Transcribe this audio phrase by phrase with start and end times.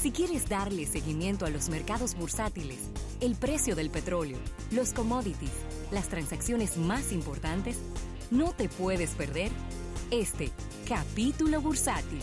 [0.00, 2.88] Si quieres darle seguimiento a los mercados bursátiles,
[3.20, 4.38] el precio del petróleo,
[4.70, 5.50] los commodities,
[5.90, 7.80] las transacciones más importantes,
[8.30, 9.50] no te puedes perder
[10.12, 10.52] este
[10.88, 12.20] capítulo bursátil.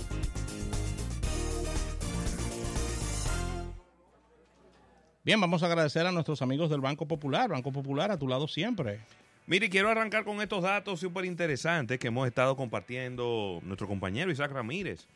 [5.25, 7.49] Bien, vamos a agradecer a nuestros amigos del Banco Popular.
[7.49, 9.01] Banco Popular a tu lado siempre.
[9.47, 14.53] Mire, quiero arrancar con estos datos súper interesantes que hemos estado compartiendo nuestro compañero Isaac
[14.53, 15.07] Ramírez.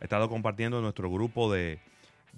[0.00, 1.80] Ha estado compartiendo en nuestro grupo de,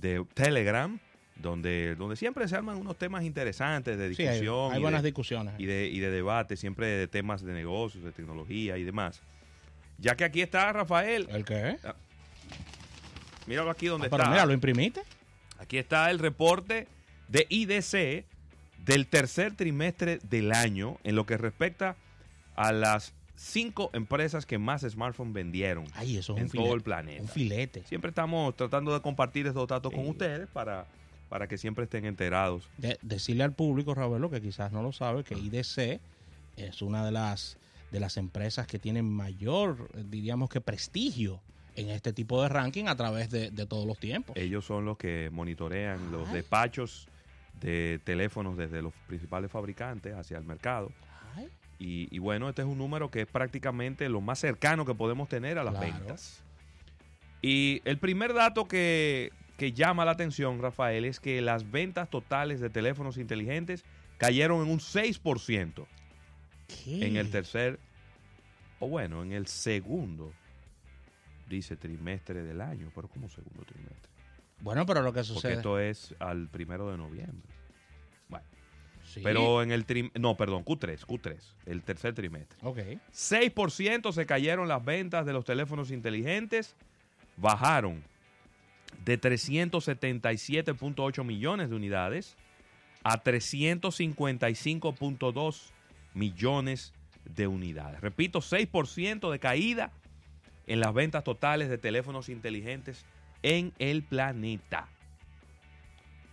[0.01, 0.99] de Telegram,
[1.37, 4.73] donde, donde siempre se arman unos temas interesantes de Sí, hay, discusión.
[4.73, 5.55] hay y buenas de- discusiones.
[5.59, 9.21] y de, y de debate, siempre de temas de negocios, de tecnología y demás.
[9.99, 11.77] Ya que aquí está Rafael, ¿El qué?
[13.47, 14.31] míralo aquí donde Ah, pero está.
[14.33, 15.03] mira, ¿lo imprimiste?
[15.59, 16.87] Aquí está el reporte
[17.29, 18.25] de IDC
[18.85, 21.97] del tercer trimestre del año en lo que respecta
[22.55, 26.75] a las cinco empresas que más smartphones vendieron Ay, eso es en un todo filete.
[26.77, 27.23] el planeta.
[27.23, 27.85] Un filete.
[27.85, 30.87] Siempre estamos tratando de compartir estos datos con ustedes para,
[31.29, 32.69] para que siempre estén enterados.
[32.79, 36.01] De- decirle al público, Ravelo, que quizás no lo sabe, que IDC
[36.57, 37.59] es una de las,
[37.93, 41.41] de las empresas que tienen mayor, diríamos que prestigio
[41.75, 44.35] en este tipo de ranking a través de, de todos los tiempos.
[44.39, 47.07] Ellos son los que monitorean los despachos
[47.61, 50.91] de teléfonos desde los principales fabricantes hacia el mercado.
[51.35, 51.49] Ay,
[51.79, 55.29] Y, y bueno, este es un número que es prácticamente lo más cercano que podemos
[55.29, 55.93] tener a las Claro.
[55.99, 56.43] ventas.
[57.43, 62.61] Y el primer dato que, que llama la atención, Rafael, es que las ventas totales
[62.61, 63.85] de teléfonos inteligentes
[64.19, 65.87] cayeron en un 6%
[66.85, 67.07] ¿qué?
[67.07, 67.79] en el tercer,
[68.81, 70.33] o bueno, en el segundo,
[71.49, 74.11] dice trimestre del año, pero ¿cómo segundo trimestre?
[74.61, 75.53] Bueno, pero lo que Porque sucede...
[75.55, 77.53] esto es al primero de noviembre.
[79.07, 79.21] Sí.
[79.23, 82.59] pero en el trim, no, perdón, Q3, Q3, el tercer trimestre.
[82.63, 82.79] Ok.
[83.13, 86.75] 6% se cayeron las ventas de los teléfonos inteligentes,
[87.37, 88.03] bajaron
[89.05, 92.37] de 377.8 millones de unidades
[93.05, 95.61] a 355.2
[96.15, 96.93] millones
[97.25, 98.01] de unidades.
[98.01, 99.93] Repito, 6% de caída
[100.67, 103.05] en las ventas totales de teléfonos inteligentes
[103.43, 104.89] en el planeta.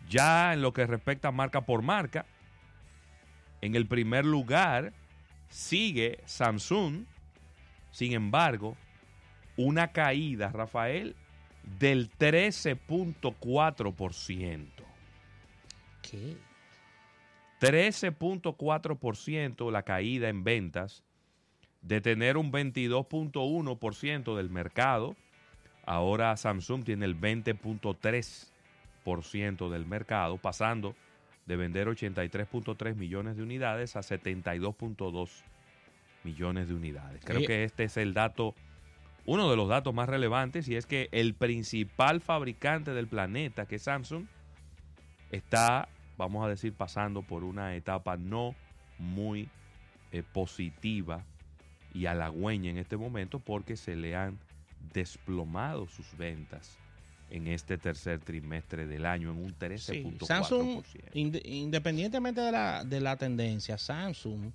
[0.10, 2.26] Ya en lo que respecta marca por marca,
[3.64, 4.94] en el primer lugar
[5.48, 7.06] sigue Samsung.
[7.92, 8.76] Sin embargo,
[9.56, 11.16] una caída, Rafael,
[11.80, 14.68] del 13.4%.
[16.02, 16.36] ¿Qué?
[17.62, 21.06] 13.4% la caída en ventas,
[21.82, 25.16] de tener un 22.1% del mercado,
[25.86, 30.98] ahora Samsung tiene el 20.3% del mercado, pasando
[31.46, 35.30] de vender 83.3 millones de unidades a 72.2
[36.24, 37.22] millones de unidades.
[37.26, 38.56] Creo que este es el dato,
[39.26, 43.76] uno de los datos más relevantes, y es que el principal fabricante del planeta, que
[43.76, 44.26] es Samsung,
[45.32, 48.56] está, vamos a decir, pasando por una etapa no
[48.98, 49.50] muy
[50.12, 51.26] eh, positiva
[51.94, 54.40] y halagüeña en este momento porque se le han
[54.94, 56.80] desplomado sus ventas
[57.30, 60.26] en este tercer trimestre del año en un Sí, 13.4%.
[60.26, 64.52] Samsung, inde- independientemente de la, de la tendencia, Samsung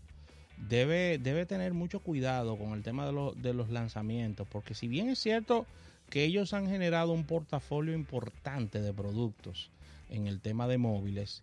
[0.56, 4.86] debe, debe tener mucho cuidado con el tema de, los- de los lanzamientos, porque si
[4.88, 5.66] bien es cierto
[6.10, 9.70] que ellos han generado un portafolio importante de productos
[10.10, 11.42] en el tema de móviles,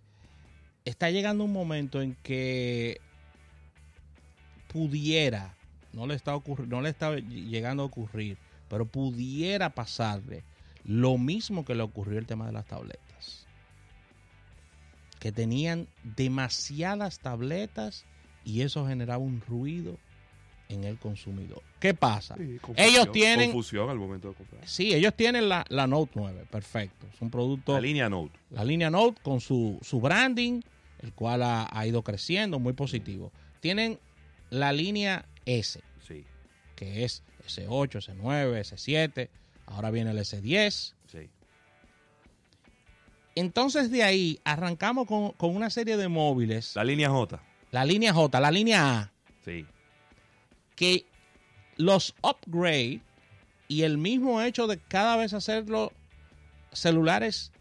[0.85, 2.99] está llegando un momento en que
[4.67, 5.55] pudiera,
[5.93, 8.37] no le está, no le está llegando a ocurrir,
[8.69, 10.43] pero pudiera pasarle
[10.85, 13.45] lo mismo que le ocurrió el tema de las tabletas.
[15.19, 18.05] Que tenían demasiadas tabletas
[18.43, 19.97] y eso generaba un ruido
[20.69, 21.61] en el consumidor.
[21.79, 22.35] ¿Qué pasa?
[22.37, 24.67] Sí, confusión- Ellos tienen- Confusión al momento de comprar.
[24.67, 27.07] Sí, ellos tienen la, la Note 9, perfecto.
[27.13, 28.37] Es un producto, La la, línea Note.
[28.63, 30.61] línea Note con su, su branding,
[30.99, 33.31] el cual ha, ha ido creciendo, muy positivo.
[33.59, 33.99] Tienen
[34.49, 36.23] la línea S, Sí,
[36.75, 39.29] que es S8, S9, S7,
[39.65, 40.93] ahora viene el S10.
[41.07, 41.29] sí.
[43.35, 47.41] Entonces de ahí arrancamos con, con una serie de móviles, La línea J.
[47.71, 49.11] la línea J, la línea A,
[49.43, 49.65] Sí.
[50.75, 51.05] que
[51.77, 53.01] los upgrade
[53.67, 55.91] y el mismo hecho de cada vez hacerlo
[56.71, 57.51] celulares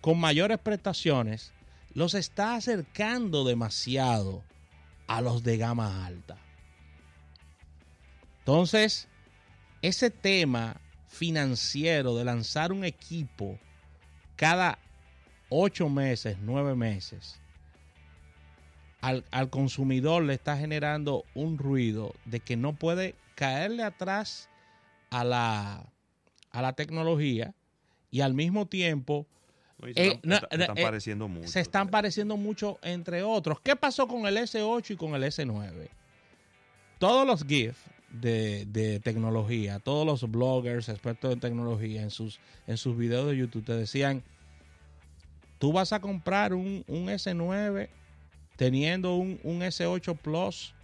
[0.00, 1.52] con mayores prestaciones
[1.94, 4.44] los está acercando demasiado
[5.06, 6.36] a los de gama alta.
[8.40, 9.08] Entonces,
[9.82, 10.80] ese tema
[11.14, 13.58] financiero de lanzar un equipo
[14.36, 14.78] cada
[15.48, 17.40] ocho meses, nueve meses,
[19.00, 24.48] al, al consumidor le está generando un ruido de que no puede caerle atrás
[25.10, 25.86] a la,
[26.50, 27.54] a la tecnología
[28.10, 29.26] y al mismo tiempo
[29.78, 31.48] No, y se Eh, están, no, se están eh, pareciendo mucho.
[31.48, 33.60] se están pareciendo mucho entre otros.
[33.60, 35.88] ¿Qué pasó con el S8 y con el S9?
[36.98, 37.76] Todos los GIF
[38.20, 43.64] de, tecnología, todos los bloggers expertos en tecnología en sus, en sus videos de YouTube
[43.64, 44.22] te decían,
[45.58, 47.88] tú vas a comprar un, un S9
[48.56, 50.74] teniendo un, un S8 Plus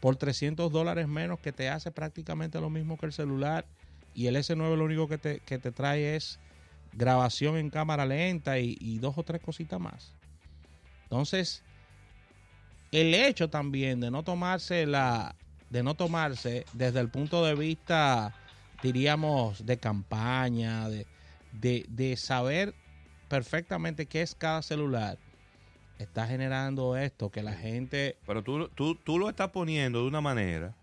[0.00, 3.66] por 300 dólares menos que te hace prácticamente lo mismo que el celular
[4.14, 6.38] y el S9 lo único que te, que te trae es
[6.92, 10.14] grabación en cámara lenta y dos o tres cositas más.
[11.04, 11.62] Entonces,
[12.92, 15.36] el hecho también de no tomarse la,
[15.70, 18.34] de no tomarse desde el punto de vista,
[18.82, 21.06] diríamos, de campaña, de,
[21.52, 22.74] de, de saber
[23.28, 25.16] perfectamente qué es cada celular,
[25.98, 28.16] está generando esto, que la gente...
[28.26, 30.74] Pero tú, tú, tú lo estás poniendo de una manera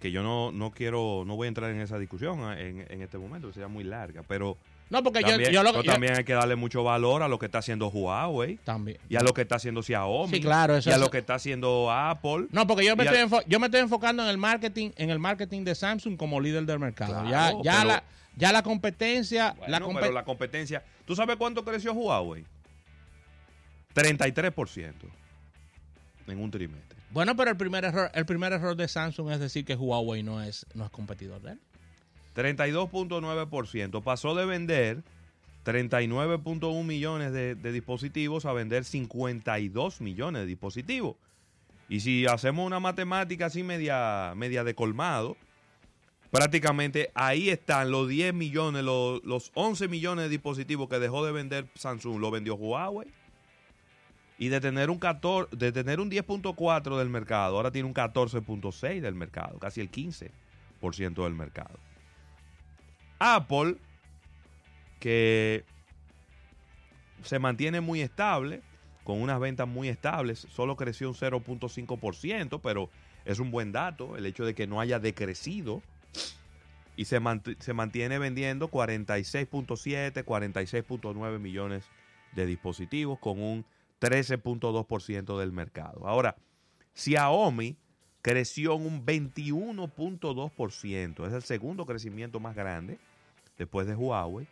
[0.00, 3.02] que yo no, no quiero, no voy a entrar en esa discusión ah, en, en
[3.02, 6.22] este momento, sería muy larga, pero No, porque yo, también, yo lo yo- también hay
[6.24, 8.98] que darle mucho valor a lo que está haciendo Huawei también.
[9.08, 11.18] y a lo que está haciendo Xiaomi Sí, claro, eso y a es- lo que
[11.18, 12.46] está haciendo Apple.
[12.52, 15.18] No, porque yo me, estoy al- yo me estoy enfocando en el marketing, en el
[15.18, 17.12] marketing de Samsung como líder del mercado.
[17.24, 18.04] Claro, ya, ya pero- la,
[18.36, 20.84] ya la competencia, la Bueno, compe- pero la competencia.
[21.04, 22.44] ¿Tú sabes cuánto creció Huawei?
[23.94, 24.92] 33%
[26.26, 26.96] en un trimestre.
[27.10, 30.42] Bueno, pero el primer error, el primer error de Samsung es decir que Huawei no
[30.42, 31.60] es, no es competidor de él.
[32.36, 34.02] 32.9%.
[34.02, 35.02] Pasó de vender
[35.64, 41.16] 39.1 millones de, dispositivos a vender 52 millones de dispositivos.
[41.88, 45.36] Y si hacemos una matemática así media, media de colmado,
[46.30, 51.32] prácticamente ahí están los 10 millones, los, los 11 millones de dispositivos que dejó de
[51.32, 53.08] vender Samsung, lo vendió Huawei.
[54.38, 59.00] Y de tener un 14, de tener un 10.4 del mercado, ahora tiene un 14.6
[59.00, 61.85] del mercado, casi el 15% del mercado.
[63.18, 63.76] Apple,
[65.00, 65.64] que
[67.22, 68.62] se mantiene muy estable,
[69.04, 72.90] con unas ventas muy estables, solo creció un 0.5%, pero
[73.24, 75.82] es un buen dato el hecho de que no haya decrecido
[76.96, 81.84] y se, mant- se mantiene vendiendo 46.7, 46.9 millones
[82.34, 83.64] de dispositivos con un
[84.00, 86.06] 13.2% del mercado.
[86.06, 86.36] Ahora,
[86.94, 87.76] Xiaomi
[88.22, 92.98] creció en un 21.2%, es el segundo crecimiento más grande
[93.58, 94.46] después de Huawei.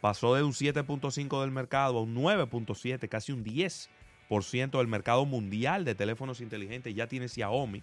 [0.00, 5.84] Pasó de un 7.5 del mercado a un 9.7, casi un 10% del mercado mundial
[5.84, 7.82] de teléfonos inteligentes ya tiene Xiaomi.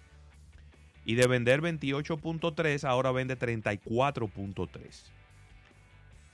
[1.04, 5.10] Y de vender 28.3, ahora vende 34.3.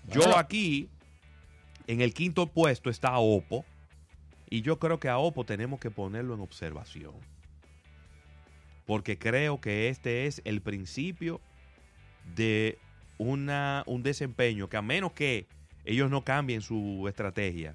[0.08, 0.88] Yo aquí,
[1.86, 3.64] en el quinto puesto está Oppo.
[4.50, 7.14] Y yo creo que a Oppo tenemos que ponerlo en observación.
[8.86, 11.40] Porque creo que este es el principio
[12.34, 12.78] de
[13.18, 15.46] una, un desempeño que a menos que
[15.84, 17.74] ellos no cambien su estrategia,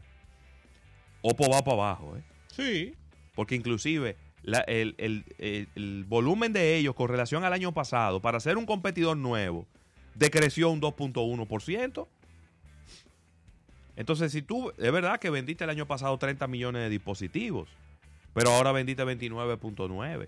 [1.22, 2.16] Oppo va para abajo.
[2.18, 2.22] ¿eh?
[2.48, 2.94] Sí.
[3.36, 8.22] Porque inclusive la- el, el- el- el volumen de ellos con relación al año pasado,
[8.22, 9.68] para ser un competidor nuevo,
[10.16, 12.08] decreció un 2.1%.
[13.96, 17.68] Entonces, si tú, es verdad que vendiste el año pasado 30 millones de dispositivos,
[18.34, 20.28] pero ahora vendiste 29.9.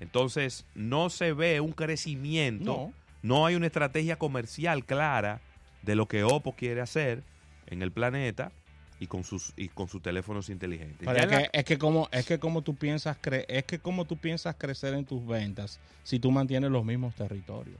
[0.00, 2.92] Entonces, no se ve un crecimiento, No.
[3.22, 5.40] No hay una estrategia comercial clara
[5.82, 7.22] de lo que Oppo quiere hacer
[7.66, 8.52] en el planeta
[9.00, 11.06] y con sus y con sus teléfonos inteligentes.
[11.08, 14.04] Es la- que, es que como es que como tú piensas cre- es que como
[14.04, 17.78] tú piensas crecer en tus ventas si tú mantienes los mismos territorios.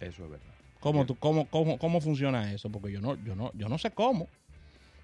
[0.00, 0.46] Eso es verdad.
[0.80, 2.68] ¿Cómo, tú, cómo, cómo, cómo funciona eso?
[2.70, 4.26] Porque yo no, yo no, yo no sé cómo.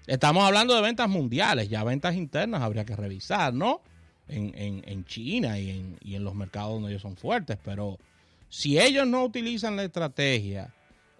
[0.07, 3.79] Estamos hablando de ventas mundiales, ya ventas internas habría que revisar, ¿no?
[4.27, 7.97] En, en, en China y en, y en los mercados donde ellos son fuertes, pero
[8.49, 10.73] si ellos no utilizan la estrategia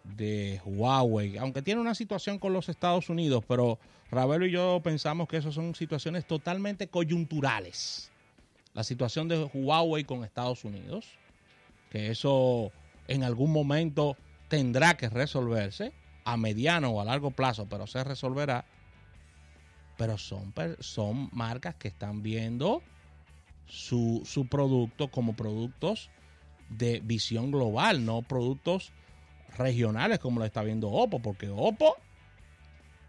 [0.03, 3.79] de Huawei, aunque tiene una situación con los Estados Unidos, pero
[4.11, 8.11] Ravelo y yo pensamos que esas son situaciones totalmente coyunturales.
[8.73, 11.05] La situación de Huawei con Estados Unidos,
[11.91, 12.71] que eso
[13.07, 14.17] en algún momento
[14.47, 15.93] tendrá que resolverse
[16.23, 18.65] a mediano o a largo plazo, pero se resolverá.
[19.97, 22.81] Pero son, son marcas que están viendo
[23.67, 26.09] su, su producto como productos
[26.69, 28.91] de visión global, no productos
[29.57, 31.95] regionales como lo está viendo Oppo, porque Oppo,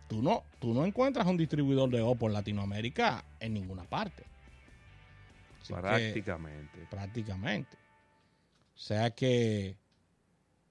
[0.08, 4.24] tú no, tú no encuentras un distribuidor de Oppo en Latinoamérica en ninguna parte.
[5.60, 6.78] Así que- Prácticamente.
[6.90, 7.76] prácticamente.
[8.74, 9.76] O sea que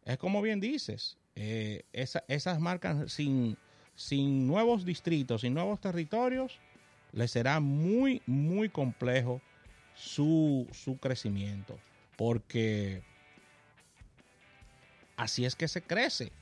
[0.04, 3.56] es como bien dices, eh, esa- esas marcas sin,
[3.96, 6.60] sin nuevos distritos, sin nuevos territorios,
[7.12, 9.42] les será muy, muy complejo
[9.94, 11.78] su, su crecimiento.
[12.20, 13.02] Porque
[15.16, 16.34] así es que se crece.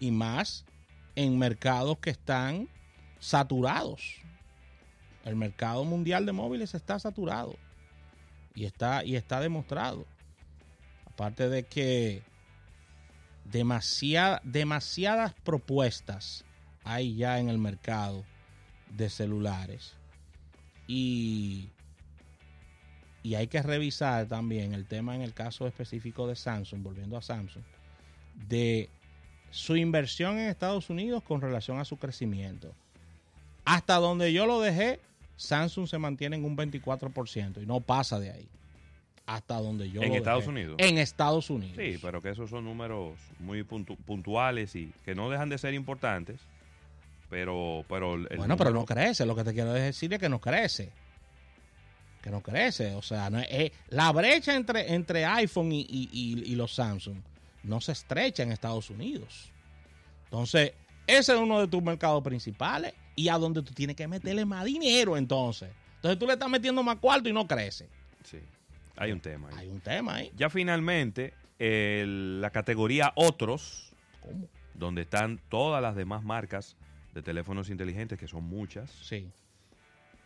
[0.00, 0.64] Y más
[1.14, 2.70] en mercados que están
[3.18, 4.14] saturados.
[5.26, 7.58] El mercado mundial de móviles está saturado
[8.54, 10.06] y está, y está demostrado.
[11.04, 12.22] Aparte de que
[13.44, 16.46] demasiada, demasiadas propuestas
[16.82, 18.24] hay ya en el mercado
[18.88, 19.92] de celulares.
[20.86, 21.68] Y,
[23.26, 27.22] y hay que revisar también el tema en el caso específico de Samsung, volviendo a
[27.22, 27.64] Samsung,
[28.48, 28.88] de
[29.50, 32.72] su inversión en Estados Unidos con relación a su crecimiento.
[33.64, 35.00] Hasta donde yo lo dejé,
[35.36, 38.48] Samsung se mantiene en un 24% y no pasa de ahí.
[39.26, 40.50] Hasta donde yo ¿En lo Estados dejé.
[40.50, 40.76] Unidos?
[40.78, 41.76] En Estados Unidos.
[41.76, 45.74] Sí, pero que esos son números muy puntu- puntuales y que no dejan de ser
[45.74, 46.38] importantes.
[47.28, 49.26] Pero, pero el bueno, pero no crece.
[49.26, 50.92] Lo que te quiero decir es que no crece.
[52.26, 52.92] Que no crece.
[52.96, 56.74] O sea, no es- es- la brecha entre, entre iPhone y, y- y- y los
[56.74, 57.18] Samsung
[57.62, 59.52] no se estrecha en Estados Unidos.
[60.24, 60.72] Entonces,
[61.06, 64.64] ese es uno de tus mercados principales y a donde tú tienes que meterle más
[64.64, 65.70] dinero entonces.
[65.94, 67.86] Entonces tú le estás metiendo más cuarto y no crece.
[68.24, 68.40] Sí,
[68.96, 69.48] hay un tema.
[69.50, 69.54] ahí.
[69.58, 70.32] Hay un tema ahí.
[70.36, 74.48] Ya finalmente, la categoría otros, ¿Cómo?
[74.74, 76.74] donde están todas las demás marcas
[77.14, 79.30] de teléfonos inteligentes, que son muchas, Sí,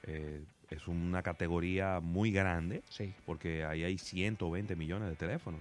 [0.04, 3.12] eh, es una categoría muy grande, sí.
[3.26, 5.60] porque ahí hay 120 millones de teléfonos.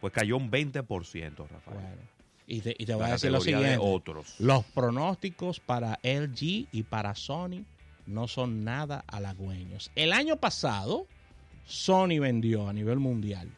[0.00, 1.78] Pues cayó un 20%, Rafael.
[1.78, 2.02] Bueno.
[2.46, 3.78] Y te, y te voy a decir lo de siguiente.
[3.80, 4.34] otros.
[4.38, 7.64] Los pronósticos para LG y para Sony
[8.06, 9.90] no son nada halagüeños.
[9.94, 11.06] El año pasado,
[11.64, 13.50] Sony vendió a nivel mundial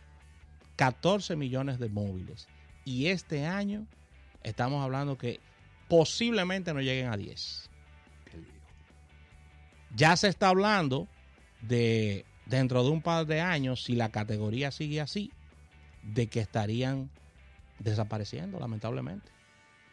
[0.76, 2.46] 14 millones de móviles.
[2.84, 3.86] Y este año
[4.42, 5.40] estamos hablando que
[5.88, 7.70] posiblemente no lleguen a 10.
[9.94, 11.08] Ya se está hablando
[11.62, 15.32] de dentro de un par de años, si la categoría sigue así,
[16.02, 17.10] de que estarían
[17.78, 19.30] desapareciendo, lamentablemente.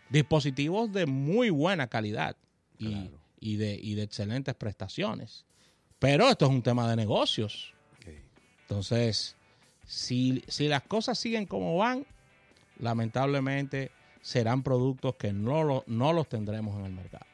[0.09, 2.35] Dispositivos de muy buena calidad
[2.77, 3.17] y, Claro.
[3.39, 5.45] y de, y de excelentes prestaciones.
[5.99, 7.73] Pero esto es un tema de negocios.
[8.63, 9.35] Entonces,
[9.85, 12.05] si, si las cosas siguen como van,
[12.79, 17.25] lamentablemente serán productos que no, lo- no los tendremos en el mercado.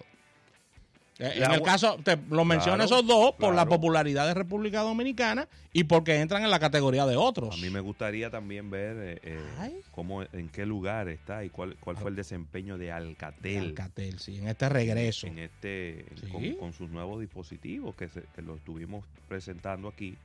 [1.20, 4.34] Eh, En La el caso, te lo menciono Claro, esos dos por la popularidad de
[4.34, 7.54] República Dominicana y porque entran en la categoría de otros.
[7.54, 11.76] A mí me gustaría también ver eh, eh, cómo, en qué lugar está y cuál,
[11.82, 13.58] cuál fue el desempeño de Alcatel.
[13.68, 15.28] Alcatel, sí, en este regreso.
[15.28, 16.28] en este Sí.
[16.32, 20.16] con, con sus nuevos dispositivos que, se, que lo estuvimos presentando aquí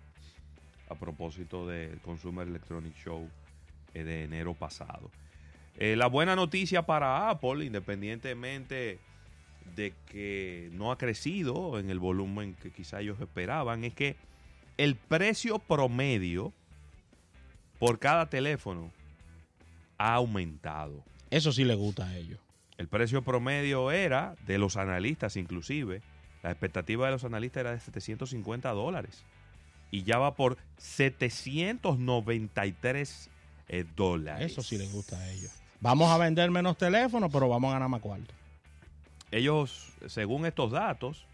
[0.88, 3.28] a propósito del Consumer Electronic Show
[3.94, 5.10] eh, de enero pasado.
[5.76, 9.00] La buena noticia para Apple, independientemente
[9.76, 14.16] de que no ha crecido en el volumen que quizá ellos esperaban, es que
[14.76, 16.52] el precio promedio
[17.78, 18.92] por cada teléfono
[19.98, 21.02] ha aumentado.
[21.30, 22.38] Eso sí le gusta a ellos.
[22.78, 26.02] El precio promedio era, de los analistas inclusive,
[26.42, 29.24] la expectativa de los analistas era de 750 dólares.
[29.90, 33.30] Y ya va por 793
[33.68, 34.52] eh, dólares.
[34.52, 35.50] Eso sí le gusta a ellos.
[35.80, 38.34] Vamos a vender menos teléfonos, pero vamos a ganar más cuarto.
[39.34, 41.26] Ellos, según estos datos,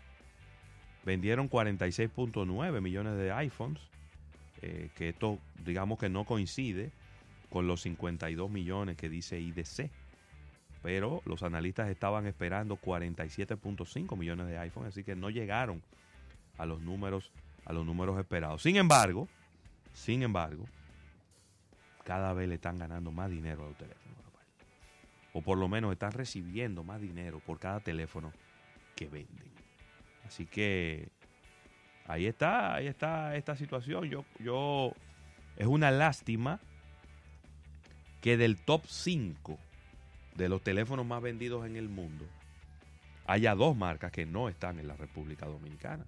[1.05, 3.79] vendieron 46.9 millones de iPhones,
[4.63, 6.93] eh, que esto digamos que no coincide
[7.51, 9.91] con los 52 millones que dice IDC.
[10.83, 15.83] Pero los analistas estaban esperando 47.5 millones de iPhones, así que no llegaron
[16.57, 17.31] a los números
[17.67, 18.63] a los números esperados.
[18.63, 19.29] Sin embargo,
[19.93, 20.65] sin embargo,
[22.05, 24.30] cada vez le están ganando más dinero a los teléfonos.
[25.33, 28.33] O por lo menos están recibiendo más dinero por cada teléfono
[28.97, 29.51] que venden.
[30.27, 31.09] Así que
[32.07, 34.09] ahí está, ahí está esta situación.
[34.09, 34.93] Yo, yo,
[35.57, 36.61] es una lástima
[38.21, 39.59] que del top 5
[40.37, 42.27] de los teléfonos más vendidos en el mundo
[43.27, 46.05] haya dos marcas que no están en la República Dominicana.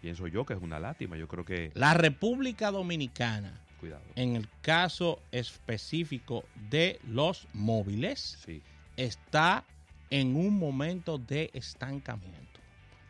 [0.00, 1.16] Pienso yo que es una lástima.
[1.16, 4.02] Yo creo que, La República Dominicana, cuidado.
[4.16, 8.62] en el caso específico de los móviles, Sí,
[8.96, 9.64] está
[10.10, 12.60] en un momento de estancamiento.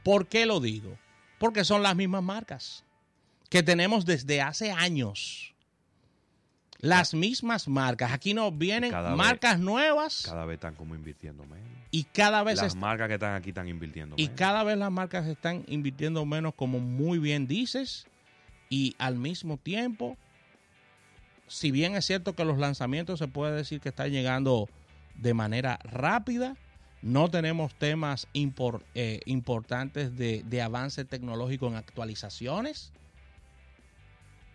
[0.05, 0.97] ¿Por qué lo digo?
[1.39, 2.85] Porque son las mismas marcas
[3.51, 5.55] que tenemos desde hace años.
[6.81, 8.13] Las mismas marcas.
[8.13, 11.67] Aquí nos vienen Cada vez- marcas nuevas cada vez están como invirtiendo menos.
[11.91, 14.39] y cada vez Las marcas que están aquí están invirtiendo y menos.
[14.39, 18.07] cada vez las marcas están invirtiendo menos, como muy bien dices,
[18.71, 20.17] y al mismo tiempo,
[21.49, 24.69] si bien es cierto que los lanzamientos se puede decir que están llegando
[25.17, 26.57] de manera rápida,
[27.03, 32.93] no tenemos temas eh, importantes de, de avance tecnológico en actualizaciones.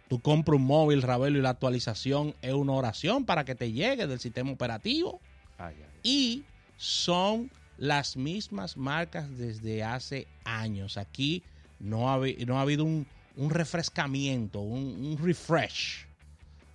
[0.10, 4.06] Tú compras un móvil, Ravelo, y la actualización es una oración para que te llegue
[4.08, 5.20] del sistema operativo.
[5.58, 6.00] Ay, ay.
[6.04, 6.44] Y
[6.78, 10.98] son las mismas marcas desde hace años.
[10.98, 11.44] Aquí
[11.80, 13.08] no ha, habi- no ha habido un,
[13.38, 16.06] un refrescamiento, un, un refresh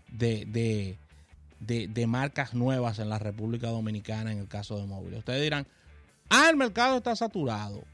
[0.08, 0.98] de, de,
[1.60, 5.18] de- de marcas nuevas en la República Dominicana en el caso de móviles.
[5.20, 5.66] Ustedes dirán,
[6.30, 7.84] ah, el mercado está saturado.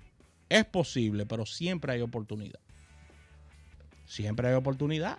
[0.49, 2.61] Es posible, pero siempre hay oportunidad.
[4.07, 5.19] Siempre hay oportunidad.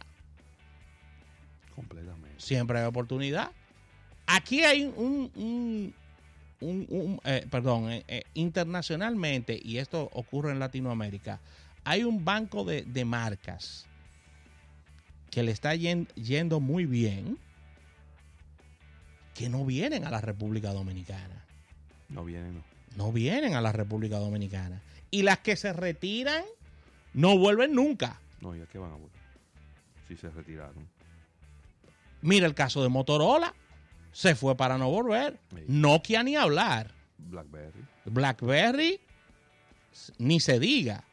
[1.76, 2.40] Completamente.
[2.40, 3.52] Siempre hay oportunidad.
[4.28, 5.94] Aquí hay un, un-
[6.62, 11.42] un- un, eh, perdón, eh, eh, internacionalmente, y esto ocurre en Latinoamérica,
[11.84, 13.86] hay un banco de, de marcas
[15.32, 17.38] que le está yen- yendo muy bien,
[19.34, 21.46] que no vienen a la República Dominicana.
[22.10, 22.64] No viene, no.
[22.96, 24.82] No vienen a la República Dominicana.
[25.12, 26.44] Y las que se retiran
[27.14, 28.20] no vuelven nunca.
[28.42, 29.20] No, ¿y a qué van a volver?
[30.08, 30.88] Si se retiraron.
[32.22, 33.54] Mira el caso de Motorola.
[34.14, 35.38] Se fue para no volver.
[35.54, 35.64] Sí.
[35.68, 36.92] Nokia ni hablar.
[37.18, 37.84] Blackberry.
[38.06, 39.00] BlackBerry
[40.18, 41.04] ni se diga.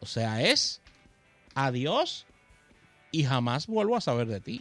[0.00, 0.80] O sea, es
[1.54, 2.26] adiós
[3.10, 4.60] y jamás vuelvo a saber de ti.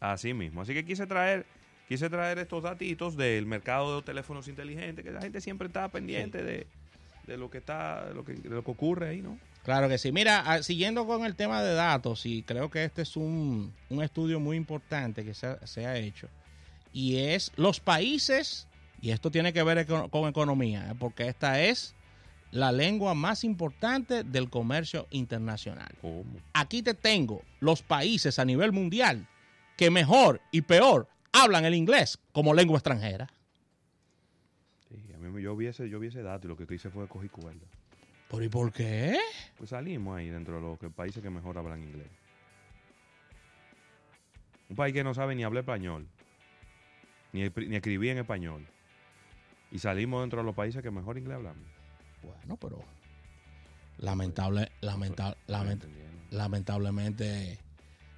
[0.00, 0.60] Así mismo.
[0.62, 1.46] Así que quise traer,
[1.88, 5.88] quise traer estos datitos del mercado de los teléfonos inteligentes, que la gente siempre está
[5.88, 6.66] pendiente de,
[7.26, 9.38] de lo que está, de lo que, de lo que ocurre ahí, ¿no?
[9.64, 10.12] Claro que sí.
[10.12, 14.02] Mira, ah, siguiendo con el tema de datos, y creo que este es un, un
[14.02, 16.28] estudio muy importante que se, ha- se ha hecho,
[16.92, 18.68] y es los países,
[19.00, 20.94] y esto tiene que ver con economía, ¿eh?
[20.96, 21.95] porque esta es
[22.56, 25.94] la lengua más importante del comercio internacional.
[26.00, 26.24] ¿Cómo?
[26.54, 29.26] aquí te tengo los países a nivel mundial
[29.76, 33.28] que mejor y peor hablan el inglés como lengua extranjera.
[34.88, 36.88] Sí, a mí me- yo vi ese, yo vi ese dato y lo que hice
[36.90, 37.66] fue coger cuerda.
[38.30, 39.18] ¿Pero y por qué?
[39.58, 42.08] Pues salimos ahí dentro de los que- países que mejor hablan inglés.
[44.68, 46.06] Un país que no sabe ni hablar español,
[47.32, 48.66] ni, ni escribir en español.
[49.70, 51.62] Y salimos dentro de los países que mejor inglés hablamos.
[52.26, 52.82] Bueno, pero
[53.98, 54.70] lamentable,
[56.30, 57.58] lamentablemente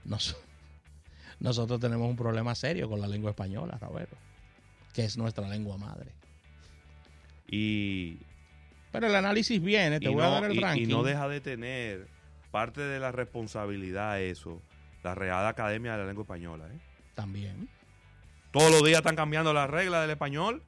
[0.04, 0.36] nos-
[1.40, 4.16] nosotros tenemos un problema serio con la lengua española, Roberto,
[4.92, 6.10] que es nuestra lengua madre.
[7.50, 8.18] Y,
[8.92, 11.40] Pero el análisis viene, te voy no, a dar el y- y no deja de
[11.40, 12.06] tener
[12.50, 14.60] parte de la responsabilidad eso,
[15.02, 16.66] la Real Academia de la Lengua Española.
[16.66, 16.78] ¿eh?
[17.14, 17.68] También,
[18.50, 20.62] Todos los días están cambiando las reglas del español.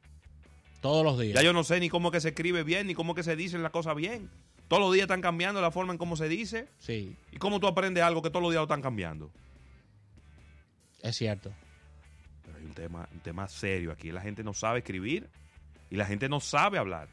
[0.80, 1.34] Todos los días.
[1.34, 3.62] Ya yo no sé ni cómo que se escribe bien, ni cómo que se dicen
[3.62, 4.30] las cosas bien.
[4.68, 6.68] Todos los días están cambiando la forma en cómo se dice.
[6.78, 9.30] Sí, ¿Y cómo tú aprendes algo que todos los días lo están cambiando?
[11.02, 11.50] es cierto.
[12.44, 14.12] Pero hay un tema, un tema serio aquí.
[14.12, 15.28] La gente no sabe escribir
[15.88, 17.08] y la gente no sabe hablar.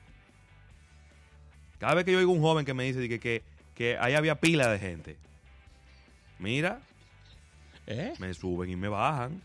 [1.79, 4.35] Cada vez que yo oigo un joven que me dice que, que, que ahí había
[4.35, 5.17] pila de gente.
[6.39, 6.81] Mira,
[7.87, 8.13] ¿Eh?
[8.19, 9.41] me suben y me bajan.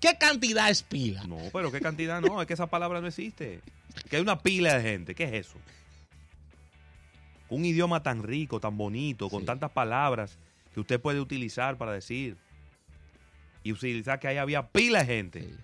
[0.00, 1.24] ¿Qué cantidad es pila?
[1.24, 3.60] No, pero qué cantidad no, es que esa palabra no existe.
[4.10, 5.58] Que hay una pila de gente, ¿qué es eso?
[7.48, 9.46] Un idioma tan rico, tan bonito, con Sí.
[9.46, 10.36] tantas palabras
[10.74, 12.36] que usted puede utilizar para decir.
[13.62, 15.40] Y utilizar que ahí había pila de gente.
[15.42, 15.54] Sí.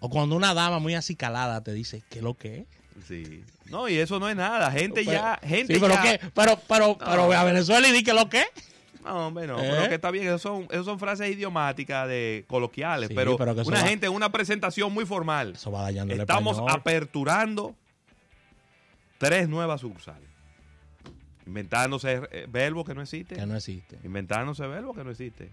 [0.00, 2.66] O cuando una dama muy acicalada te dice, ¿qué lo que es?
[3.06, 3.44] Sí.
[3.66, 4.70] No, y eso no es nada.
[4.72, 6.02] Gente Pero- ya, gente sí, pero ya.
[6.02, 8.48] qué, pero, pero, pero a Venezuela y di que lo que es.
[9.08, 9.58] No, hombre, no.
[9.58, 9.68] ¿Eh?
[9.70, 13.08] Pero que está bien, eso son, eso son frases idiomáticas de coloquiales.
[13.08, 15.52] Sí, pero, una va- gente en una presentación muy formal.
[15.54, 16.78] Eso va dañando el Estamos español.
[16.80, 17.74] aperturando
[19.18, 20.28] tres nuevas sucursales.
[21.46, 23.38] Inventándose eh, verbos que no existen.
[23.38, 23.98] Que no existe.
[24.04, 25.50] Inventándose verbos que no existen.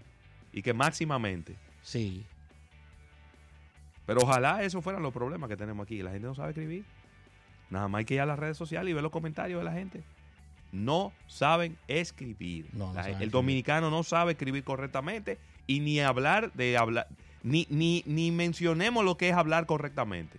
[0.52, 1.56] Y que máximamente.
[1.82, 2.24] Sí.
[4.04, 6.02] Pero ojalá esos fueran los problemas que tenemos aquí.
[6.02, 6.84] La gente no sabe escribir.
[7.70, 9.72] Nada más hay que ir a las redes sociales y ver los comentarios de la
[9.72, 10.02] gente.
[10.84, 12.66] No saben escribir.
[12.72, 13.30] No, no La- saben el escribir.
[13.32, 17.08] dominicano no sabe escribir correctamente y ni hablar de hablar.
[17.42, 20.38] Ni, ni, ni mencionemos lo que es hablar correctamente.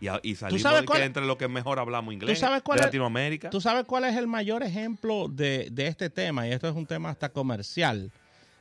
[0.00, 2.78] Y, y salimos sabes de cuál- que entre lo que mejor hablamos inglés sabes cuál
[2.78, 3.50] de es- Latinoamérica.
[3.50, 6.46] ¿Tú sabes cuál es el mayor ejemplo de, de este tema?
[6.48, 8.10] Y esto es un tema hasta comercial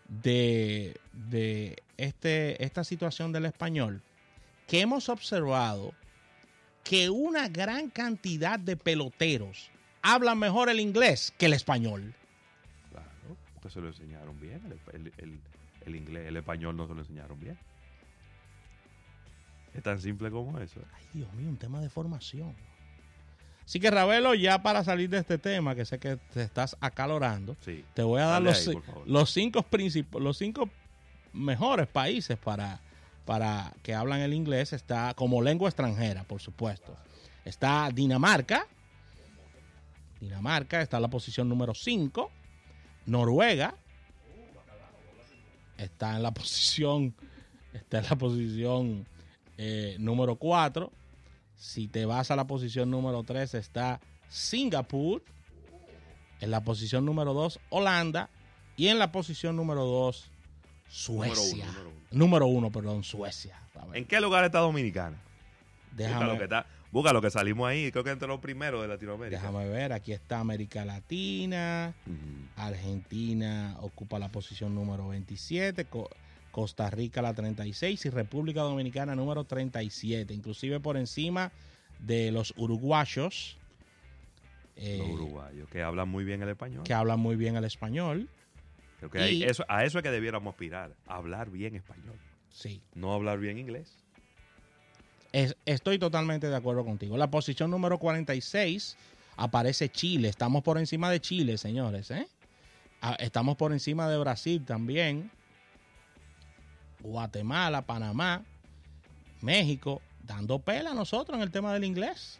[0.07, 4.01] de, de este, esta situación del español.
[4.67, 5.93] Que hemos observado
[6.83, 9.69] que una gran cantidad de peloteros
[10.01, 12.13] hablan mejor el inglés que el español.
[12.91, 14.61] Claro, porque se lo enseñaron bien.
[14.93, 15.39] El, el-
[15.85, 17.57] el- inglés, el español no se lo enseñaron bien.
[19.73, 20.79] Es tan simple como eso.
[20.97, 22.53] Ay, Dios mío, un tema de formación.
[23.65, 27.55] Así que, Ravelo, ya para salir de este tema, que sé que te estás acalorando,
[27.63, 27.85] Sí.
[27.93, 29.65] te voy a dar los, ahí, los cinco
[30.19, 30.69] los cinco
[31.31, 32.81] mejores países para,
[33.25, 34.73] para que hablan el inglés.
[34.73, 36.95] Está como lengua extranjera, por supuesto.
[37.45, 38.67] Está Dinamarca.
[40.21, 42.31] Dinamarca está en la posición número 5.
[43.07, 43.75] Noruega
[45.77, 47.15] está en la posición
[47.73, 49.07] está en la posición
[49.57, 50.91] eh, número 4.
[51.55, 55.23] Si te vas a la posición número 3 está Singapur.
[56.39, 58.29] En la posición número 2, Holanda.
[58.77, 60.31] Y en la posición número 2,
[60.87, 61.65] Suecia.
[61.65, 63.59] Número uno, Número 1, perdón, Suecia.
[63.93, 65.21] ¿En qué lugar está Dominicana?
[65.91, 66.65] Déjame, lo que está.
[66.91, 67.91] Busca lo que salimos ahí.
[67.91, 69.37] Creo que entre los primeros de Latinoamérica.
[69.41, 71.93] déjame ver, aquí está América Latina.
[72.57, 76.09] Argentina ocupa la posición número 27, Co-
[76.51, 81.51] Costa Rica la 36 y República Dominicana número 37, inclusive por encima
[81.99, 83.57] de los uruguayos
[84.75, 86.83] eh, Los uruguayos, que hablan muy bien el español.
[86.83, 88.27] que hablan muy bien el español.
[88.99, 90.95] Creo que eso, a eso es que debiéramos aspirar.
[91.07, 92.15] a hablar bien español.
[92.49, 93.97] Sí, No hablar bien inglés.
[95.31, 97.17] Es- estoy totalmente de acuerdo contigo.
[97.17, 98.97] La posición número 46
[99.37, 100.27] aparece Chile.
[100.27, 102.11] Estamos por encima de Chile, señores.
[102.11, 102.27] ¿eh?
[103.19, 105.31] Estamos por encima de Brasil también.
[106.99, 108.43] Guatemala, Panamá,
[109.41, 112.39] México, dando pela a nosotros en el tema del inglés.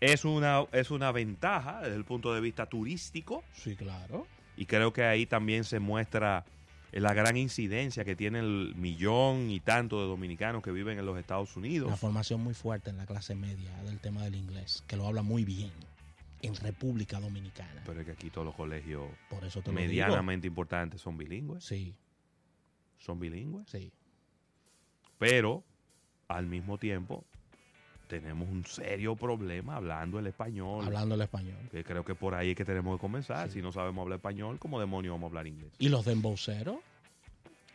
[0.00, 3.42] Es una, es una ventaja desde el punto de vista turístico.
[3.54, 4.26] Sí, claro.
[4.56, 6.44] Y creo que ahí también se muestra
[7.02, 11.18] la gran incidencia que tiene el millón y tanto de dominicanos que viven en los
[11.18, 11.88] Estados Unidos.
[11.88, 15.22] Una formación muy fuerte en la clase media del tema del inglés, que lo habla
[15.22, 15.70] muy bien
[16.42, 17.82] en República Dominicana.
[17.86, 19.88] Pero es que aquí todos los colegios Por eso te lo digo.
[19.88, 21.64] medianamente importantes son bilingües.
[21.64, 21.94] Sí,
[22.98, 23.68] Son bilingües.
[23.68, 23.90] sí.
[25.18, 25.62] Pero
[26.28, 27.24] al mismo tiempo
[28.08, 30.84] tenemos un serio problema hablando el español.
[30.84, 31.56] Hablando el español.
[31.70, 33.48] Que creo que por ahí es que tenemos que comenzar.
[33.48, 33.54] Sí.
[33.54, 35.72] Si no sabemos hablar español, ¿cómo demonios vamos a hablar inglés?
[35.78, 36.76] Y los dembowceros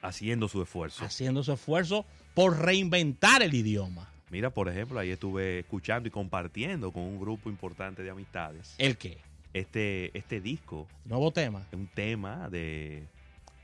[0.01, 1.03] Haciendo su esfuerzo.
[1.03, 4.09] haciendo su esfuerzo por reinventar el idioma.
[4.29, 8.95] Mira, por ejemplo, ahí estuve escuchando y compartiendo con un grupo importante de amistades ¿El
[8.97, 9.17] qué?
[9.53, 10.87] este, este disco.
[11.03, 11.65] Nuevo tema.
[11.71, 13.07] Es un tema de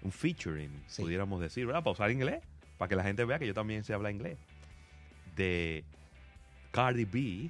[0.01, 1.03] un featuring, Sí.
[1.03, 1.83] pudiéramos decir, ¿verdad?
[1.83, 2.41] Para usar inglés,
[2.77, 4.37] para que la gente vea que yo también sé hablar inglés.
[5.37, 5.85] De
[6.75, 7.49] Cardi B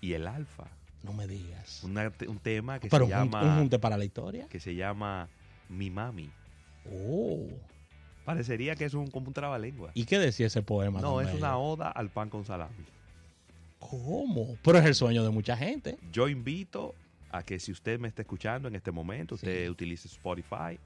[0.00, 0.64] y el Alfa.
[1.02, 1.82] No me digas.
[1.84, 4.46] Una- un tema que Pero se llama un junte para la historia.
[4.48, 5.28] que se llama
[5.68, 6.30] Mi Mami.
[6.90, 7.46] Oh.
[8.24, 9.90] Parecería que es un, como un trabalengua.
[9.94, 11.00] ¿Y qué decía ese poema?
[11.00, 11.38] No, es bello?
[11.38, 12.84] una oda al pan con salami.
[13.78, 14.56] ¿Cómo?
[14.62, 15.96] Pero es el sueño de mucha gente.
[16.12, 16.94] Yo invito
[17.30, 19.70] a que si usted me está escuchando en este momento, usted Sí.
[19.70, 20.78] utilice Spotify,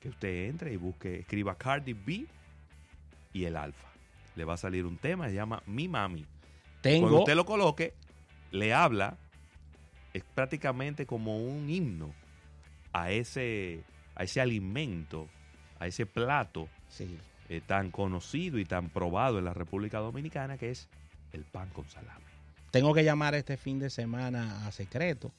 [0.00, 2.26] que usted entre y busque, escriba Cardi B
[3.32, 3.88] y el Alfa.
[4.36, 6.24] Le va a salir un tema, se llama Mi Mami.
[6.84, 7.94] Cuando usted lo coloque,
[8.50, 9.16] le habla,
[10.12, 12.14] es prácticamente como un himno
[12.92, 13.82] a ese,
[14.14, 15.28] a ese alimento,
[15.78, 17.18] a ese plato sí,
[17.48, 20.88] eh, tan conocido y tan probado en la República Dominicana que es
[21.32, 22.24] el pan con salami.
[22.70, 25.32] tengo que llamar este fin de semana a Secreto.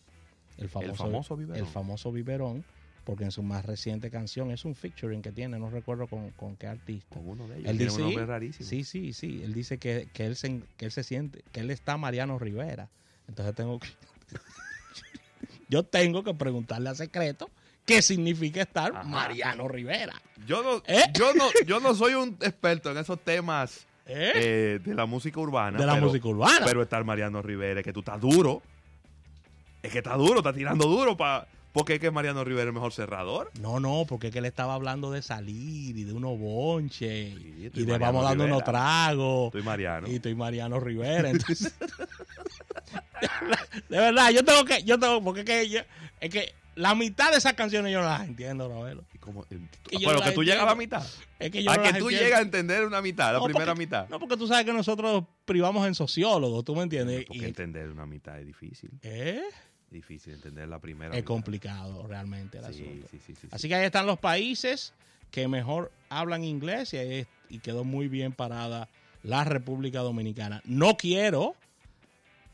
[0.58, 1.66] El famoso, famoso biberón.
[1.66, 2.66] El famoso biberón.
[3.06, 6.56] Porque en su más reciente canción es un featuring que tiene, no recuerdo con, con
[6.58, 7.16] qué artista.
[7.16, 7.70] Con uno de ellos.
[7.70, 8.68] Él Tiene dice, un nombre rarísimo.
[8.68, 9.42] sí, sí, sí.
[9.44, 12.90] Él dice que, que él se, que él se siente, que él está Mariano Rivera.
[13.28, 13.88] Entonces tengo que,
[15.70, 17.50] yo tengo que preguntarle a Secreto
[17.86, 19.04] qué significa estar Ajá.
[19.04, 20.14] Mariano Rivera.
[20.48, 21.04] Yo no, ¿Eh?
[21.14, 24.32] yo no, yo no soy un experto en esos temas ¿Eh?
[24.36, 25.78] eh, de la música urbana.
[25.78, 26.66] de la pero- música urbana.
[26.66, 28.62] Pero estar Mariano Rivera, es que tú estás duro.
[29.84, 31.48] Es que está duro, está tirando duro para.
[31.76, 33.52] Porque es que Mariano Rivera es el mejor cerrador.
[33.60, 37.70] no, no, porque es que él estaba hablando de salir y de unos bonches Sí,
[37.74, 39.48] y de vamos dando unos tragos.
[39.48, 40.08] Estoy Mariano.
[40.08, 41.76] Y estoy Mariano Rivera, entonces.
[43.90, 45.82] de verdad, yo tengo que, yo tengo, porque es que, yo-
[46.20, 49.04] es que la mitad de esas canciones yo no las entiendo, Ravelo.
[49.14, 49.46] ¿Y cómo?
[49.50, 49.60] Eh,
[49.90, 51.04] Que no tú llegas a la mitad.
[51.40, 52.26] Es que yo A no que tú entiendo.
[52.26, 54.10] llegas a entender una mitad, la No, primera porque- mitad.
[54.10, 57.26] No, porque tú sabes que nosotros privamos en sociólogos, ¿tú me entiendes?
[57.26, 58.92] Porque Y- entender una mitad es difícil.
[59.04, 59.42] ¿Eh?
[59.92, 63.08] Difícil entender la primera Es complicado realmente el Sí, asunto.
[63.12, 63.48] sí, sí, sí, sí.
[63.52, 64.94] Así que ahí están los países
[65.32, 68.90] que mejor hablan inglés y, ahí y quedó muy bien parada
[69.24, 70.62] la República Dominicana.
[70.66, 71.56] No quiero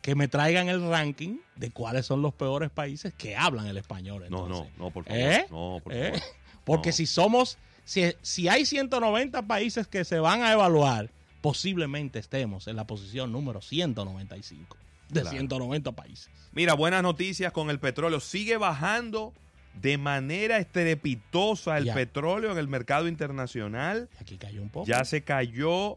[0.01, 4.25] que me traigan el ranking de cuáles son los peores países que hablan el español.
[4.29, 5.19] No, no, no, por favor.
[5.21, 5.45] ¿Eh?
[5.51, 6.11] No, por ¿Eh?
[6.13, 6.21] favor.
[6.63, 6.93] Porque No.
[6.95, 11.09] si somos, si, si hay 190 países que se van a evaluar,
[11.41, 14.77] posiblemente estemos en la posición número 195
[15.11, 15.37] de Claro.
[15.37, 16.29] 190 países.
[16.53, 18.19] Mira, buenas noticias con el petróleo.
[18.19, 19.33] Sigue bajando
[19.81, 21.93] de manera estrepitosa el Ya.
[21.93, 24.09] petróleo en el mercado internacional.
[24.19, 24.85] Aquí cayó un poco.
[24.87, 25.95] Ya se cayó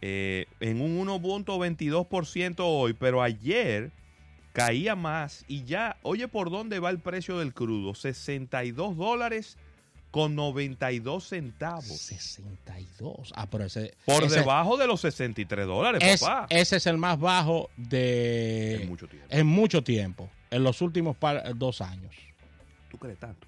[0.00, 3.90] eh, en un 1.22% hoy, pero ayer
[4.52, 7.94] caía más y ya, oye, ¿por dónde va el precio del crudo?
[7.94, 9.56] 62 dólares
[10.12, 11.84] con 92 centavos.
[11.84, 13.32] 62.
[13.34, 13.94] Ah, pero ese.
[14.06, 16.46] Por ese- debajo de los 63 dólares, es- papá.
[16.50, 18.82] ese es el más bajo de.
[18.82, 19.26] en mucho tiempo.
[19.30, 20.30] en mucho tiempo.
[20.50, 22.14] En los últimos par- dos años.
[22.90, 23.46] ¿Tú crees tanto?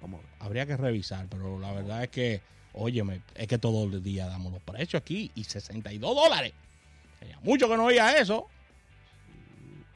[0.00, 0.32] Vamos a ver.
[0.40, 2.40] Habría que revisar, pero la verdad es que
[2.74, 6.52] Óyeme, es que todo el día damos los precios aquí y 62 dólares.
[7.42, 8.46] Mucho que no oía eso.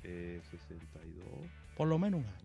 [0.02, 1.24] Eh, 62.
[1.76, 2.41] Por lo menos un año.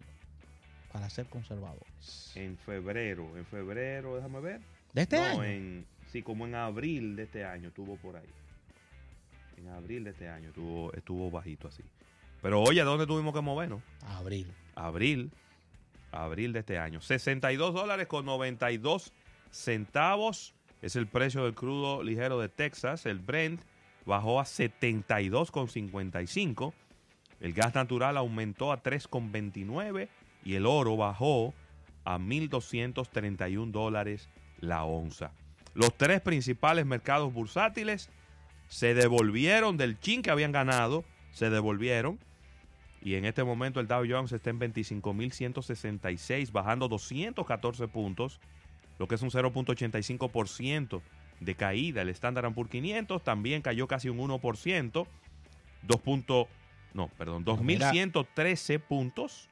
[0.98, 2.32] Para ser conservadores.
[2.34, 4.62] En febrero, en febrero, déjame ver.
[4.94, 5.44] ¿De este no, año?
[5.44, 8.26] en sí, como en abril de este año estuvo por ahí.
[9.58, 11.84] En abril de este año estuvo, estuvo bajito así.
[12.42, 13.84] Pero oye, ¿dónde tuvimos que movernos?
[14.08, 14.52] Abril.
[14.74, 15.30] Abril,
[16.12, 17.00] abril de este año.
[17.00, 19.14] 62 dólares con 92
[19.52, 23.06] centavos es el precio del crudo ligero de Texas.
[23.06, 23.62] El Brent
[24.04, 26.74] bajó a 72,55.
[27.40, 30.10] El gas natural aumentó a 3,29
[30.44, 31.54] y el oro bajó
[32.06, 35.32] a 1.231 dólares la onza.
[35.74, 38.10] Los tres principales mercados bursátiles
[38.68, 42.20] se devolvieron del chin que habían ganado, se devolvieron.
[43.02, 48.40] Y en este momento el Dow Jones está en 25.166, bajando 214 puntos,
[49.00, 51.02] lo que es un 0.85%
[51.40, 52.02] de caída.
[52.02, 55.08] El Standard Poor's 500 también cayó casi un 1%,
[55.84, 56.02] 2.
[56.02, 56.48] punto-
[56.94, 59.50] no, perdón, Pero mira- 2.113 puntos.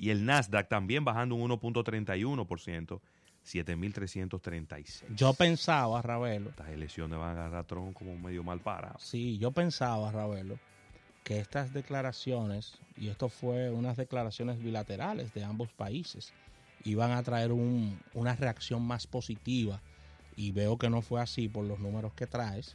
[0.00, 3.00] Y el Nasdaq también bajando un 1.31%,
[3.44, 5.04] 7.336.
[5.14, 8.98] Yo pensaba, Ravelo, Estas elecciones van a agarrar a Trump como medio mal parado.
[8.98, 10.58] sí, yo pensaba, Ravelo,
[11.24, 16.32] que estas declaraciones, y esto fue unas declaraciones bilaterales de ambos países,
[16.84, 19.80] iban a traer un- una reacción más positiva.
[20.36, 22.74] Y veo que no fue así por los números que traes,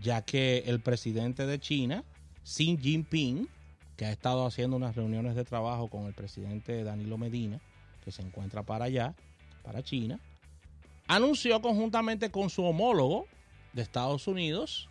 [0.00, 2.02] ya que el presidente de China,
[2.42, 3.48] Xi Jinping,
[3.98, 7.60] que ha estado haciendo unas reuniones de trabajo con el presidente Danilo Medina,
[8.04, 9.14] que se encuentra para allá,
[9.62, 10.18] para China,
[11.08, 13.26] anunció conjuntamente con su homólogo
[13.72, 14.88] de Estados Unidos,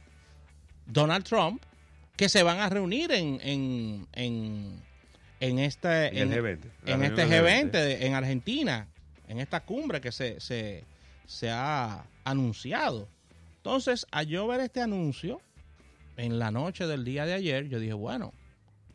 [0.86, 1.64] Donald Trump,
[2.18, 4.84] que se van a reunir en, en, en,
[5.40, 6.60] en este, En el en- G20.
[6.84, 8.88] la en este del G20 de- en Argentina,
[9.30, 10.84] en esta cumbre que se, se,
[11.26, 13.08] se ha anunciado.
[13.58, 15.40] Entonces, al yo ver este anuncio
[16.18, 18.34] en la noche del día de ayer, yo dije, bueno,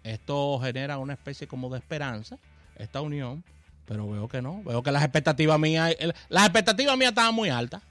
[0.04, 2.38] esto genera una especie como de esperanza,
[2.76, 3.44] esta unión,
[3.86, 5.94] pero veo que no, veo que las expectativas mías,
[6.28, 7.82] las expectativas mías estaban muy altas.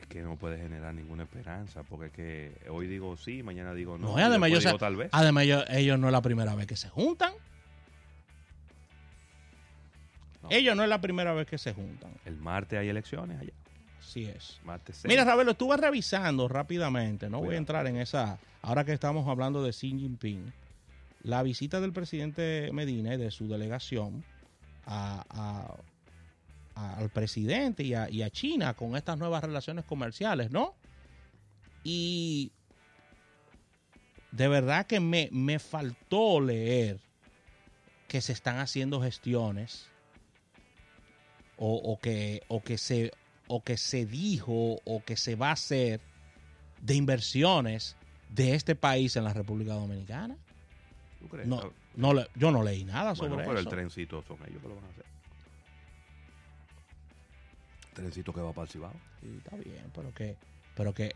[0.00, 3.96] Es que no puede generar ninguna esperanza, porque es que hoy digo sí, mañana digo
[3.98, 4.12] no.
[4.12, 5.08] No, y además, yo tal vez.
[5.12, 7.32] además ellos, ellos no es la primera vez que se juntan.
[10.42, 10.50] No.
[10.50, 12.12] Ellos no es la primera vez que se juntan.
[12.24, 13.52] El martes hay elecciones allá.
[13.98, 14.58] Así es.
[14.64, 15.08] Martes seis.
[15.08, 19.62] Mira, Ravelo, estuve revisando rápidamente, no voy a entrar en esa, ahora que estamos hablando
[19.62, 20.52] de Xi Jinping,
[21.22, 24.24] la visita del presidente Medina y de su delegación
[24.86, 25.76] al
[27.12, 30.74] presidente y a, China con estas nuevas relaciones comerciales, ¿no?
[31.84, 32.52] Y
[34.32, 37.00] de verdad que me, me faltó leer
[38.08, 39.86] que se están haciendo gestiones
[41.62, 43.12] o que, o que se
[43.50, 46.00] o que se dijo o que se va a hacer
[46.80, 47.96] de inversiones
[48.28, 50.36] de este país en la República Dominicana.
[51.20, 51.46] ¿Tú crees?
[51.46, 53.70] No, no le- yo no leí nada bueno, sobre pero el eso.
[53.70, 55.04] trencito son ellos que lo van a hacer.
[57.94, 58.92] Trencito que va para el Cibao.
[59.20, 60.36] Sí, está bien, pero que,
[60.76, 61.14] pero que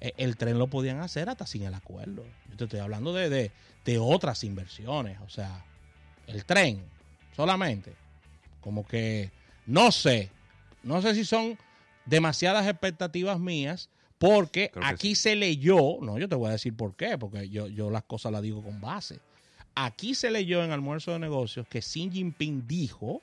[0.00, 2.24] eh, el tren lo podían hacer hasta sin el acuerdo.
[2.50, 3.52] Yo te estoy hablando de, de,
[3.84, 5.64] de otras inversiones, o sea,
[6.26, 6.84] el tren
[7.34, 7.94] solamente.
[8.60, 9.30] Como que
[9.66, 10.30] no sé,
[10.82, 11.58] no sé si son
[12.04, 17.16] demasiadas expectativas mías, porque aquí se leyó, no, yo te voy a decir por qué,
[17.16, 19.18] porque yo, yo las cosas las digo con base.
[19.74, 23.22] Aquí se leyó en almuerzo de negocios que Xi Jinping dijo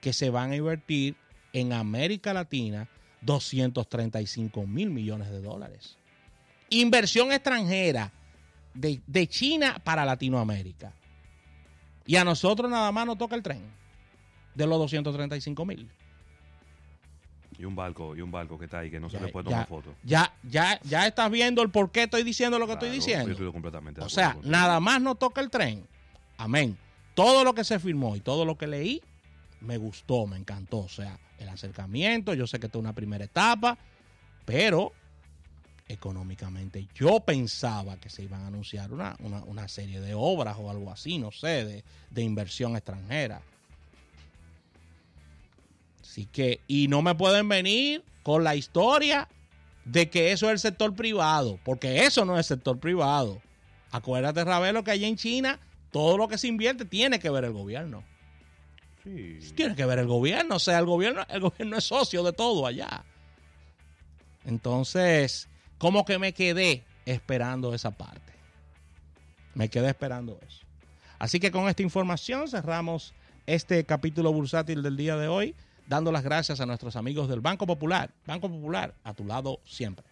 [0.00, 1.16] que se van a invertir
[1.52, 2.88] en América Latina
[3.20, 5.96] 235 mil millones de dólares.
[6.70, 8.12] Inversión extranjera
[8.74, 10.92] de, de China para Latinoamérica.
[12.06, 13.62] Y a nosotros nada más nos toca el tren
[14.54, 15.88] de los 235 mil.
[17.58, 19.66] Y un barco, y un barco que está ahí que no se le puede tomar
[19.66, 19.94] foto.
[20.02, 23.26] Ya, ya, ya estás viendo el por qué estoy diciendo lo que estoy diciendo.
[23.26, 25.86] Yo estoy completamente de O sea, nada más nos toca el tren.
[26.36, 26.76] Amén.
[27.14, 29.00] Todo lo que se firmó y todo lo que leí
[29.60, 30.78] me gustó, me encantó.
[30.78, 33.78] O sea, el acercamiento, yo sé que esta es una primera etapa,
[34.44, 34.92] pero
[35.86, 40.70] económicamente yo pensaba que se iban a anunciar una, una, una serie de obras o
[40.70, 43.42] algo así, no sé, de, de inversión extranjera.
[46.14, 49.28] Así que, y no me pueden venir con la historia
[49.84, 53.42] de que eso es el sector privado, porque eso no es sector privado.
[53.90, 55.58] Acuérdate, Ravelo, que allá en China
[55.90, 58.04] todo lo que se invierte tiene que ver el gobierno.
[59.02, 59.40] Sí.
[59.56, 62.64] Tiene que ver el gobierno, o sea, el gobierno, el gobierno es socio de todo
[62.64, 63.04] allá.
[64.44, 65.48] Entonces,
[65.78, 68.34] como que me quedé esperando esa parte.
[69.54, 70.64] Me quedé esperando eso.
[71.18, 73.14] Así que con esta información cerramos
[73.46, 77.66] este capítulo bursátil del día de hoy dando las gracias a nuestros amigos del Banco
[77.66, 78.10] Popular.
[78.26, 80.04] Banco Popular, a tu lado siempre.